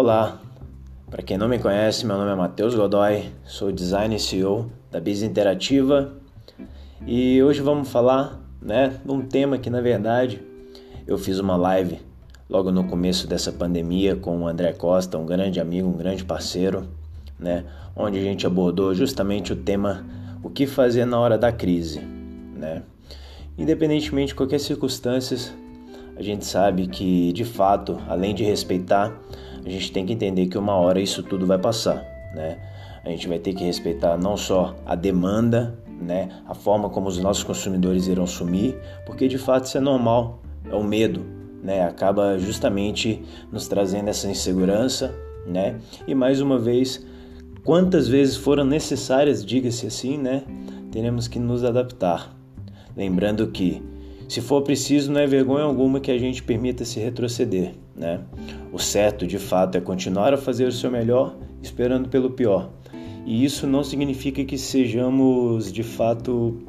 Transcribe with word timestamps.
Olá, 0.00 0.40
para 1.10 1.24
quem 1.24 1.36
não 1.36 1.48
me 1.48 1.58
conhece, 1.58 2.06
meu 2.06 2.16
nome 2.16 2.30
é 2.30 2.34
Matheus 2.36 2.72
Godoy, 2.72 3.32
sou 3.44 3.72
designer 3.72 4.14
e 4.14 4.20
CEO 4.20 4.70
da 4.92 5.00
Biz 5.00 5.24
Interativa 5.24 6.12
e 7.04 7.42
hoje 7.42 7.60
vamos 7.60 7.90
falar 7.90 8.40
né, 8.62 8.96
de 9.04 9.10
um 9.10 9.22
tema 9.22 9.58
que 9.58 9.68
na 9.68 9.80
verdade 9.80 10.40
eu 11.04 11.18
fiz 11.18 11.40
uma 11.40 11.56
live 11.56 11.98
logo 12.48 12.70
no 12.70 12.84
começo 12.84 13.26
dessa 13.26 13.50
pandemia 13.50 14.14
com 14.14 14.42
o 14.42 14.46
André 14.46 14.72
Costa, 14.72 15.18
um 15.18 15.26
grande 15.26 15.58
amigo, 15.58 15.88
um 15.88 15.96
grande 15.96 16.24
parceiro, 16.24 16.86
né, 17.36 17.64
onde 17.96 18.20
a 18.20 18.22
gente 18.22 18.46
abordou 18.46 18.94
justamente 18.94 19.52
o 19.52 19.56
tema 19.56 20.06
o 20.44 20.48
que 20.48 20.68
fazer 20.68 21.06
na 21.06 21.18
hora 21.18 21.36
da 21.36 21.50
crise. 21.50 21.98
Né? 22.54 22.84
Independentemente 23.58 24.28
de 24.28 24.36
qualquer 24.36 24.60
circunstância, 24.60 25.36
a 26.18 26.22
gente 26.22 26.44
sabe 26.44 26.86
que 26.88 27.32
de 27.32 27.44
fato, 27.44 27.98
além 28.08 28.34
de 28.34 28.42
respeitar 28.42 29.18
a 29.68 29.70
gente 29.70 29.92
tem 29.92 30.06
que 30.06 30.14
entender 30.14 30.46
que 30.46 30.56
uma 30.56 30.74
hora 30.74 30.98
isso 30.98 31.22
tudo 31.22 31.46
vai 31.46 31.58
passar, 31.58 32.02
né? 32.34 32.58
A 33.04 33.10
gente 33.10 33.28
vai 33.28 33.38
ter 33.38 33.52
que 33.52 33.64
respeitar 33.64 34.16
não 34.16 34.36
só 34.36 34.74
a 34.86 34.94
demanda, 34.94 35.78
né, 36.00 36.28
a 36.46 36.54
forma 36.54 36.88
como 36.88 37.08
os 37.08 37.18
nossos 37.18 37.42
consumidores 37.42 38.06
irão 38.06 38.26
sumir, 38.26 38.78
porque 39.04 39.28
de 39.28 39.36
fato 39.36 39.66
isso 39.66 39.76
é 39.76 39.80
normal, 39.80 40.40
é 40.70 40.74
o 40.74 40.82
medo, 40.82 41.22
né? 41.62 41.82
Acaba 41.82 42.38
justamente 42.38 43.22
nos 43.52 43.68
trazendo 43.68 44.08
essa 44.08 44.26
insegurança, 44.28 45.14
né? 45.46 45.78
E 46.06 46.14
mais 46.14 46.40
uma 46.40 46.58
vez, 46.58 47.04
quantas 47.62 48.08
vezes 48.08 48.36
foram 48.36 48.64
necessárias, 48.64 49.44
diga-se 49.44 49.86
assim, 49.86 50.16
né? 50.16 50.44
Teremos 50.90 51.28
que 51.28 51.38
nos 51.38 51.62
adaptar. 51.62 52.34
Lembrando 52.96 53.48
que 53.48 53.82
se 54.28 54.42
for 54.42 54.60
preciso, 54.60 55.10
não 55.10 55.20
é 55.20 55.26
vergonha 55.26 55.64
alguma 55.64 56.00
que 56.00 56.10
a 56.10 56.18
gente 56.18 56.42
permita 56.42 56.84
se 56.84 57.00
retroceder. 57.00 57.72
Né? 57.96 58.20
O 58.70 58.78
certo, 58.78 59.26
de 59.26 59.38
fato, 59.38 59.78
é 59.78 59.80
continuar 59.80 60.34
a 60.34 60.36
fazer 60.36 60.66
o 60.66 60.72
seu 60.72 60.90
melhor, 60.90 61.34
esperando 61.62 62.10
pelo 62.10 62.30
pior. 62.30 62.70
E 63.24 63.44
isso 63.44 63.66
não 63.66 63.82
significa 63.82 64.44
que 64.44 64.58
sejamos, 64.58 65.72
de 65.72 65.82
fato, 65.82 66.62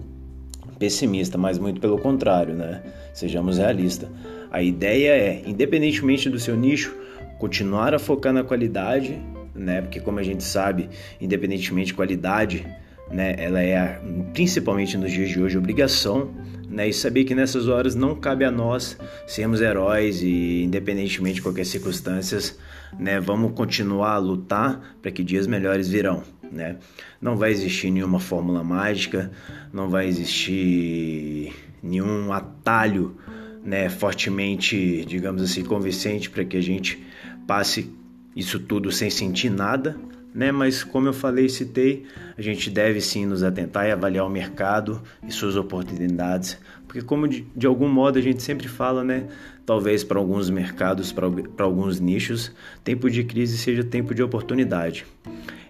pessimistas, 0.77 1.39
mas 1.39 1.59
muito 1.59 1.81
pelo 1.81 1.99
contrário, 1.99 2.55
né? 2.55 2.81
Sejamos 3.13 3.57
realistas. 3.57 4.09
A 4.49 4.61
ideia 4.61 5.11
é, 5.11 5.43
independentemente 5.45 6.29
do 6.29 6.39
seu 6.39 6.55
nicho, 6.55 6.95
continuar 7.37 7.93
a 7.93 7.99
focar 7.99 8.33
na 8.33 8.43
qualidade, 8.43 9.21
né? 9.53 9.81
Porque 9.81 9.99
como 9.99 10.19
a 10.19 10.23
gente 10.23 10.43
sabe, 10.43 10.89
independentemente 11.21 11.87
de 11.87 11.93
qualidade, 11.93 12.65
né? 13.11 13.35
Ela 13.37 13.61
é, 13.61 14.01
principalmente 14.33 14.97
nos 14.97 15.11
dias 15.11 15.29
de 15.29 15.41
hoje, 15.41 15.57
obrigação, 15.57 16.31
né? 16.69 16.87
E 16.87 16.93
saber 16.93 17.23
que 17.23 17.33
nessas 17.33 17.67
horas 17.67 17.95
não 17.95 18.15
cabe 18.15 18.45
a 18.45 18.51
nós 18.51 18.97
sermos 19.25 19.61
heróis 19.61 20.21
e, 20.21 20.63
independentemente 20.63 21.35
de 21.35 21.41
qualquer 21.41 21.65
circunstâncias, 21.65 22.57
né? 22.97 23.19
Vamos 23.19 23.53
continuar 23.53 24.13
a 24.13 24.17
lutar 24.17 24.95
para 25.01 25.11
que 25.11 25.23
dias 25.23 25.47
melhores 25.47 25.87
virão, 25.87 26.23
né? 26.51 26.77
Não 27.21 27.35
vai 27.35 27.51
existir 27.51 27.91
nenhuma 27.91 28.19
fórmula 28.19 28.63
mágica, 28.63 29.31
não 29.73 29.89
vai 29.89 30.07
existir 30.07 31.53
nenhum 31.81 32.31
atalho, 32.31 33.15
né? 33.63 33.89
Fortemente, 33.89 35.03
digamos 35.05 35.41
assim, 35.41 35.63
convincente 35.63 36.29
para 36.29 36.45
que 36.45 36.57
a 36.57 36.61
gente 36.61 37.03
passe 37.47 37.91
isso 38.35 38.59
tudo 38.59 38.91
sem 38.91 39.09
sentir 39.09 39.49
nada, 39.49 39.97
né? 40.33 40.51
Mas 40.51 40.83
como 40.83 41.07
eu 41.07 41.13
falei 41.13 41.45
e 41.45 41.49
citei, 41.49 42.05
a 42.37 42.41
gente 42.41 42.69
deve 42.69 43.01
sim 43.01 43.25
nos 43.25 43.43
atentar 43.43 43.87
e 43.87 43.91
avaliar 43.91 44.25
o 44.25 44.29
mercado 44.29 45.01
e 45.27 45.31
suas 45.31 45.55
oportunidades, 45.55 46.57
porque 46.87 47.01
como 47.01 47.27
de, 47.27 47.45
de 47.55 47.67
algum 47.67 47.87
modo 47.87 48.17
a 48.17 48.21
gente 48.21 48.41
sempre 48.41 48.67
fala, 48.67 49.03
né? 49.03 49.27
Talvez 49.65 50.03
para 50.03 50.17
alguns 50.17 50.49
mercados, 50.49 51.11
para 51.11 51.25
alguns 51.65 51.99
nichos, 51.99 52.51
tempo 52.83 53.09
de 53.09 53.23
crise 53.23 53.57
seja 53.57 53.83
tempo 53.83 54.15
de 54.15 54.23
oportunidade. 54.23 55.05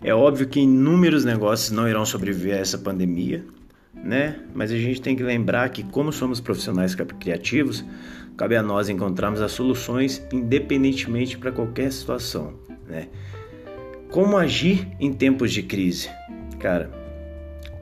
É 0.02 0.14
óbvio 0.14 0.48
que 0.48 0.62
inúmeros 0.62 1.26
negócios 1.26 1.72
não 1.72 1.88
irão 1.88 2.06
sobreviver 2.06 2.56
a 2.56 2.60
essa 2.60 2.78
pandemia, 2.78 3.44
né? 3.94 4.40
Mas 4.54 4.72
a 4.72 4.78
gente 4.78 5.02
tem 5.02 5.16
que 5.16 5.24
lembrar 5.24 5.68
que 5.70 5.84
como 5.84 6.14
somos 6.14 6.40
profissionais 6.40 6.96
criativos, 6.96 7.84
cabe 8.38 8.56
a 8.56 8.64
nós 8.64 8.88
encontrarmos 8.88 9.42
as 9.42 9.52
soluções 9.52 10.24
independentemente 10.32 11.38
para 11.38 11.52
qualquer 11.52 11.92
situação, 11.92 12.54
né? 12.88 13.10
Como 14.12 14.36
agir 14.38 14.88
em 15.00 15.14
tempos 15.14 15.52
de 15.52 15.62
crise? 15.62 16.10
Cara, 16.58 16.90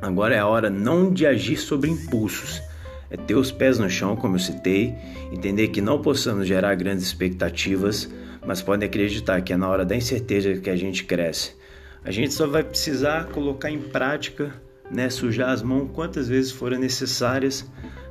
agora 0.02 0.36
é 0.36 0.40
a 0.40 0.46
hora 0.46 0.70
não 0.70 1.10
de 1.10 1.26
agir 1.26 1.56
sobre 1.56 1.90
impulsos, 1.90 2.62
é 3.10 3.16
ter 3.16 3.36
os 3.36 3.50
pés 3.50 3.80
no 3.80 3.90
chão, 3.90 4.14
como 4.14 4.36
eu 4.36 4.40
citei, 4.40 4.94
entender 5.32 5.70
que 5.70 5.80
não 5.80 6.02
possamos 6.02 6.46
gerar 6.46 6.76
grandes 6.76 7.06
expectativas, 7.06 8.10
mas 8.46 8.62
podem 8.62 8.90
acreditar 8.90 9.40
que 9.42 9.54
é 9.54 9.58
na 9.58 9.70
hora 9.70 9.86
da 9.86 9.96
incerteza 9.96 10.58
que 10.58 10.70
a 10.70 10.76
gente 10.76 11.06
cresce. 11.06 11.54
A 12.04 12.12
gente 12.12 12.34
só 12.34 12.46
vai 12.46 12.62
precisar 12.64 13.28
colocar 13.28 13.72
em 13.72 13.80
prática, 13.80 14.54
né, 14.92 15.10
sujar 15.10 15.52
as 15.52 15.64
mãos 15.64 15.90
quantas 15.94 16.28
vezes 16.28 16.52
forem 16.52 16.78
necessárias 16.78 17.66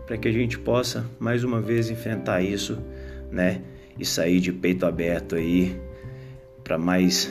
para 0.06 0.16
que 0.16 0.26
a 0.26 0.32
gente 0.32 0.58
possa 0.58 1.04
mais 1.18 1.44
uma 1.44 1.60
vez 1.60 1.90
enfrentar 1.90 2.40
isso, 2.40 2.78
né, 3.30 3.60
e 3.98 4.06
sair 4.06 4.40
de 4.40 4.54
peito 4.54 4.86
aberto 4.86 5.34
aí 5.34 5.78
para 6.64 6.78
mais 6.78 7.30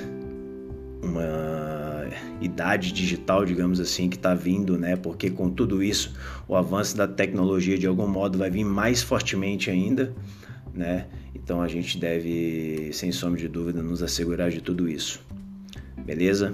uma 1.06 2.08
idade 2.42 2.92
digital, 2.92 3.46
digamos 3.46 3.80
assim, 3.80 4.10
que 4.10 4.16
está 4.16 4.34
vindo, 4.34 4.78
né? 4.78 4.96
Porque 4.96 5.30
com 5.30 5.50
tudo 5.50 5.84
isso, 5.84 6.14
o 6.48 6.56
avanço 6.56 6.96
da 6.98 7.08
tecnologia 7.08 7.78
de 7.78 7.88
algum 7.88 8.08
modo 8.08 8.38
vai 8.38 8.50
vir 8.50 8.64
mais 8.64 9.02
fortemente 9.02 9.70
ainda, 9.70 10.14
né? 10.74 11.06
Então 11.34 11.62
a 11.62 11.68
gente 11.68 11.98
deve, 11.98 12.90
sem 12.94 13.12
sombra 13.12 13.40
de 13.40 13.48
dúvida, 13.48 13.82
nos 13.82 14.02
assegurar 14.02 14.50
de 14.50 14.62
tudo 14.62 14.90
isso. 14.90 15.22
Beleza? 16.06 16.54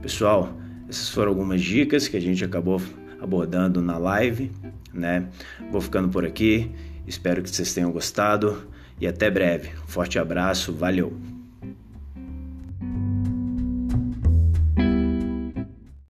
Pessoal, 0.00 0.56
essas 0.88 1.08
foram 1.08 1.30
algumas 1.30 1.60
dicas 1.60 2.08
que 2.08 2.16
a 2.16 2.20
gente 2.20 2.44
acabou 2.44 2.80
abordando 3.20 3.80
na 3.80 3.98
live, 3.98 4.50
né? 4.92 5.28
Vou 5.70 5.80
ficando 5.80 6.08
por 6.08 6.24
aqui. 6.24 6.70
Espero 7.06 7.42
que 7.42 7.50
vocês 7.50 7.72
tenham 7.72 7.90
gostado 7.90 8.66
e 9.00 9.06
até 9.06 9.30
breve. 9.30 9.70
Forte 9.86 10.18
abraço, 10.18 10.72
valeu. 10.72 11.31